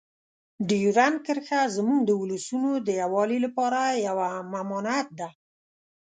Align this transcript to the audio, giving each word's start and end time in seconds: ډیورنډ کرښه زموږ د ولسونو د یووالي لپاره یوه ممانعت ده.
ډیورنډ 0.69 1.17
کرښه 1.25 1.61
زموږ 1.75 1.99
د 2.05 2.11
ولسونو 2.21 2.71
د 2.87 2.89
یووالي 3.01 3.37
لپاره 3.45 3.79
یوه 4.07 4.27
ممانعت 4.53 5.07
ده. 5.19 5.29